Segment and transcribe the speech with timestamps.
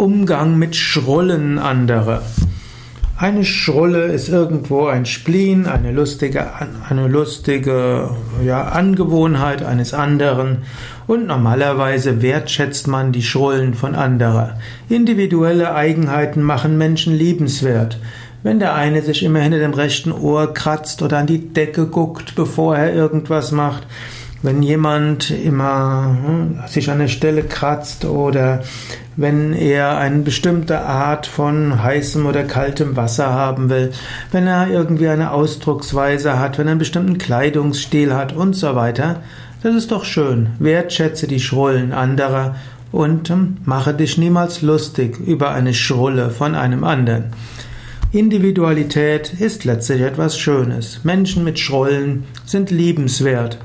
[0.00, 2.22] Umgang mit Schrullen anderer.
[3.18, 6.46] Eine Schrulle ist irgendwo ein Spleen, eine lustige,
[6.88, 8.08] eine lustige
[8.42, 10.62] ja, Angewohnheit eines anderen
[11.06, 14.58] und normalerweise wertschätzt man die Schrullen von anderer.
[14.88, 17.98] Individuelle Eigenheiten machen Menschen liebenswert.
[18.42, 22.34] Wenn der eine sich immer hinter dem rechten Ohr kratzt oder an die Decke guckt,
[22.36, 23.86] bevor er irgendwas macht,
[24.42, 28.62] wenn jemand immer hm, sich an der Stelle kratzt oder
[29.16, 33.92] wenn er eine bestimmte Art von heißem oder kaltem Wasser haben will,
[34.32, 39.22] wenn er irgendwie eine Ausdrucksweise hat, wenn er einen bestimmten Kleidungsstil hat und so weiter,
[39.62, 40.50] das ist doch schön.
[40.58, 42.56] Wertschätze die Schrullen anderer
[42.92, 47.24] und hm, mache dich niemals lustig über eine Schrulle von einem anderen.
[48.12, 51.00] Individualität ist letztlich etwas Schönes.
[51.04, 53.58] Menschen mit Schrullen sind liebenswert.